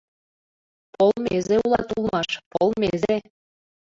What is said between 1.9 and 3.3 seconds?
улмаш, полмезе!